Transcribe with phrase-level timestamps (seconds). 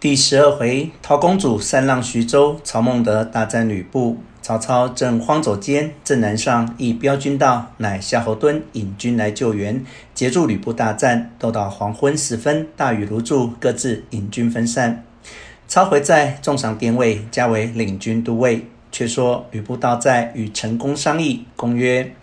[0.00, 4.18] 第十二回，陶公主三让徐州，曹孟德大战吕布。
[4.40, 9.84] 曹操正慌走间，正南上，一镖军到，乃夏侯惇引军来救援，
[10.14, 15.04] 截住吕布大战，斗到黄昏时分，大雨如注，各自引军分散。
[15.66, 18.66] 操回寨，重赏典韦，加为领军都尉。
[18.90, 22.14] 却说吕布到寨，与陈宫商议，公曰：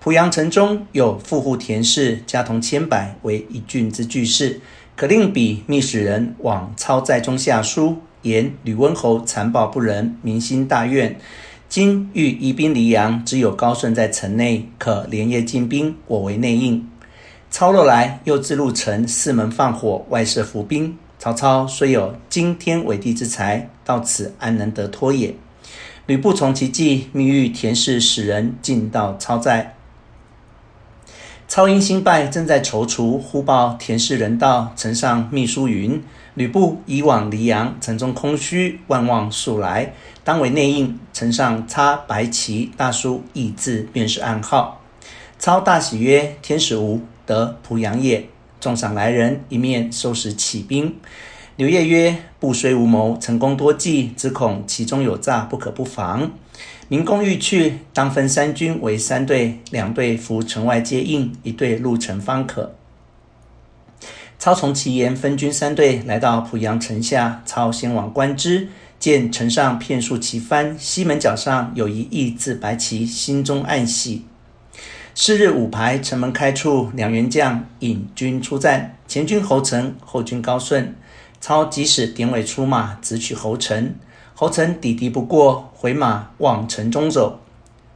[0.00, 4.60] 濮阳城中有富户田氏，家童千百，为一郡之巨士。
[4.96, 11.18] 可令彼密使人往操寨中下书，言吕温侯残暴不仁，民心大怨。
[11.68, 16.88] 今欲移兵黎阳，只有高顺在城内，可连夜进兵，我为内应。
[17.50, 20.96] 操若来，又自入城，四门放火，外设伏兵。
[21.18, 25.34] 曹操虽有惊天伟地之才，到此安能得脱也？
[26.06, 29.74] 吕布从其计，密欲田氏使人进到操寨。
[31.54, 36.02] 操因新败，正在踌躇，忽报田氏人到，呈上密书云：
[36.34, 40.98] 吕布已往黎阳，城中空虚，万望速来，当为内应。
[41.12, 44.80] 城上插白旗，大书义字，便是暗号。
[45.38, 48.26] 操大喜曰：天使无，得濮阳也。
[48.60, 50.96] 重赏来人，一面收拾起兵。
[51.54, 56.32] 刘烨曰：布虽无谋，成功多计，只恐其中有诈，不可不防。
[56.88, 62.74] 明公欲去，当分三军为三队，两队伏城外接应，一队入城方可。
[64.38, 67.42] 操从其言，分军三队来到濮阳城下。
[67.46, 68.68] 操先往观之，
[68.98, 74.26] 见城上片数齐翻，西门角上有一义字白旗，心中暗喜。
[75.14, 80.94] 是日午牌，城门开处，两员将引军出战，前军侯成，后军高顺。
[81.40, 83.94] 操即使典韦出马，直取侯城。
[84.44, 87.40] 侯成抵敌不过，回马往城中走。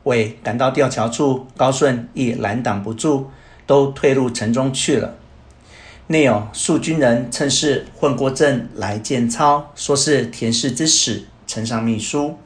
[0.04, 3.26] 韦赶到吊桥处，高顺亦拦挡不住，
[3.66, 5.16] 都退入城中去了。
[6.06, 12.38] 内有数军人趁势混过阵来见操，说是田氏之使，呈上密书。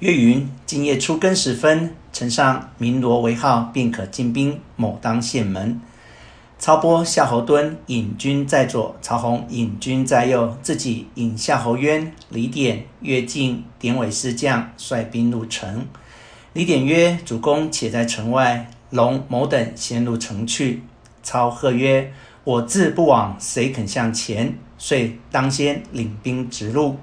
[0.00, 5.80] 曰云：今夜初更时分，城上鸣锣为号，便可进兵，某当县门。
[6.58, 15.86] 操拨夏侯惇引军在左，曹洪引军在右，自己引夏侯渊、李典、乐进、典韦四将率兵入城。
[16.54, 20.82] 李典曰：“主公且在城外，龙某等先入城去。”
[21.22, 26.96] 操喝曰：“我自不往，谁肯向前？”遂当先领兵直入。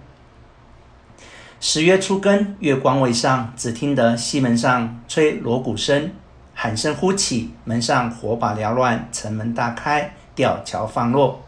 [1.62, 6.12] 十月初更，月光未上，只听得西门上吹锣鼓声。
[6.58, 11.44] 喊声呼起，门上火把缭乱，城门大开，吊桥放落。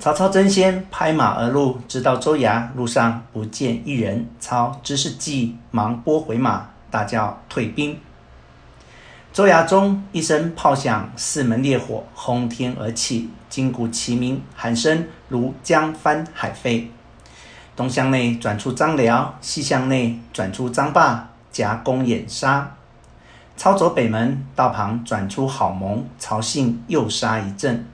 [0.00, 4.26] 曹操争先拍马而入，直到州衙，路上不见一人。
[4.40, 7.98] 操知是计，忙拨回马，大叫退兵。
[9.32, 16.90] 州衙中一声炮响，四门烈火轰天而起，金鼓齐鸣，喊声如江翻海沸。
[17.76, 22.74] 东厢内转出张辽，西厢内转出张霸，夹攻掩杀。
[23.60, 27.84] 操走北门，道旁转出郝萌、曹信，又杀一阵。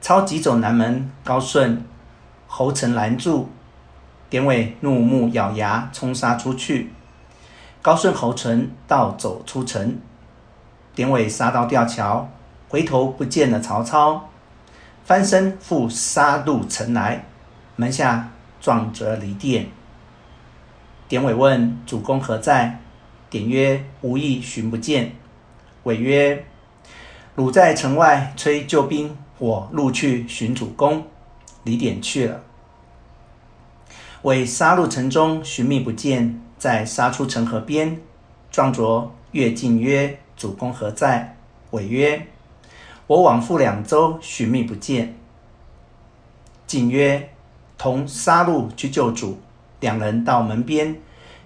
[0.00, 1.84] 操急走南门，高顺、
[2.46, 3.48] 侯成拦住，
[4.30, 6.92] 典韦怒目咬牙，冲杀出去。
[7.82, 9.98] 高顺、侯成倒走出城，
[10.94, 12.28] 典韦杀到吊桥，
[12.68, 14.28] 回头不见了曹操，
[15.04, 17.24] 翻身复杀入城来，
[17.74, 18.28] 门下
[18.60, 19.66] 撞着李典。
[21.08, 22.78] 典韦问主公何在？
[23.30, 25.12] 典曰：“无意寻不见。”
[25.84, 26.44] 韦曰
[27.36, 31.06] ：“汝在城外催救兵，我入去寻主公。”
[31.64, 32.42] 李典去了。
[34.22, 38.00] 韦杀入城中，寻觅不见，再杀出城河边，
[38.50, 41.36] 撞着乐进曰：“主公何在？”
[41.72, 42.26] 韦曰
[43.06, 45.14] ：“我往复两周，寻觅不见。”
[46.66, 47.30] 进曰
[47.76, 49.38] ：“同杀入去救主。”
[49.80, 50.96] 两人到门边。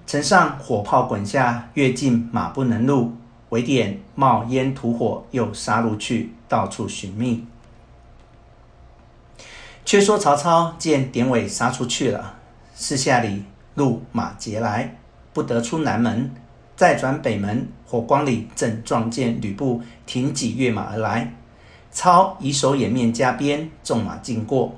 [0.06, 3.12] 城上火炮滚下，乐进马不能入，
[3.48, 7.46] 韦典冒烟吐火，又杀入去，到处寻觅。
[9.84, 12.34] 却说曹操见典韦杀出去了，
[12.74, 13.44] 四下里
[13.74, 14.96] 路马截来，
[15.32, 16.30] 不得出南门，
[16.76, 21.34] 再转北门，火光里正撞见吕布挺戟跃马而来，
[21.90, 24.74] 操以手掩面加鞭，纵马进过，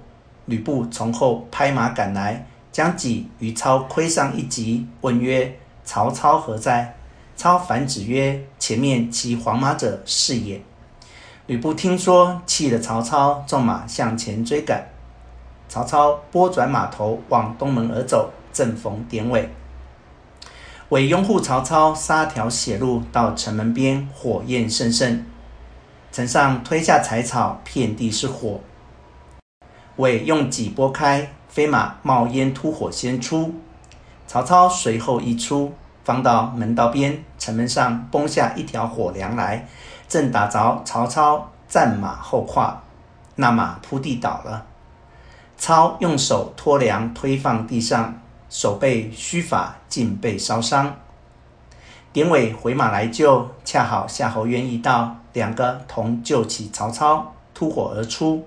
[0.47, 2.47] 吕布从后拍马赶来。
[2.75, 5.57] 将戟于操盔上一击，问曰
[5.87, 6.97] ：“曹操何在？”
[7.37, 10.61] 操反指曰：“前面骑黄马者是也。”
[11.47, 14.89] 吕布听说，气得曹操，纵马向前追赶。
[15.69, 19.49] 曹操拨转马头，往东门而走，正逢典韦。
[20.89, 25.25] 韦拥护曹操，杀条血路到城门边，火焰甚盛，
[26.11, 28.59] 城上推下柴草，遍地是火。
[29.95, 33.55] 韦用戟拨开，飞马冒烟突火先出。
[34.27, 35.73] 曹操随后一出，
[36.03, 39.69] 方到门道边，城门上崩下一条火梁来，
[40.09, 42.83] 正打着曹操战马后胯，
[43.37, 44.67] 那马扑地倒了。
[45.57, 48.21] 操用手托梁推放地上，
[48.51, 50.97] 手背须发尽被烧伤。
[52.13, 58.45] 典韦回马来救，恰好夏侯渊一到，两个同救起曹操，突火而出。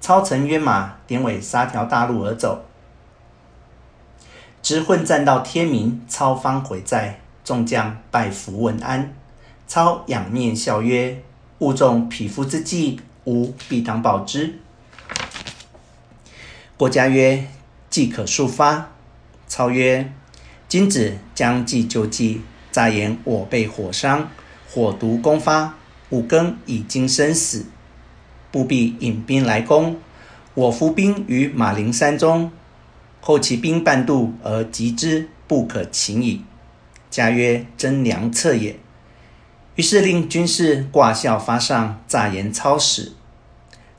[0.00, 2.64] 操乘约马，典韦杀条大路而走。
[4.62, 9.14] 直混战到天明，操方回寨，众将拜伏问安。
[9.66, 11.22] 操仰面笑曰
[11.60, 14.58] ：“误中匹夫之计，吾必当报之。”
[16.76, 17.46] 郭嘉曰
[17.88, 18.90] ：“计可速发。”
[19.46, 20.12] 操曰
[20.68, 22.42] ：“今子将计就计。”
[22.72, 24.30] 乍言我被火伤，
[24.68, 25.74] 火毒攻发，
[26.10, 27.66] 五更已经生死，
[28.50, 29.96] 不必引兵来攻。
[30.54, 32.50] 我伏兵于马陵山中，
[33.20, 36.42] 后其兵半渡而击之，不可擒矣。
[37.08, 38.76] 家曰：“真良策也。”
[39.76, 43.14] 于是令军士挂孝发上，诈言操死。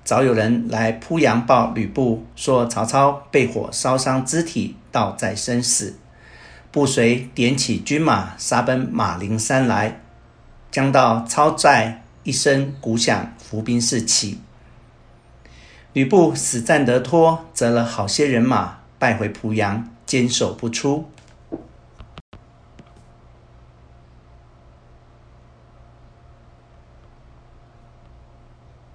[0.03, 5.97] 早有人来濮阳报吕布，说曹操被火烧伤肢体，倒在生死。
[6.71, 10.01] 部遂点起军马，杀奔马陵山来。
[10.71, 14.39] 将到操寨，一声鼓响，伏兵四起。
[15.93, 21.09] 吕布死战得脱，折了好些人马，败回濮阳，坚守不出。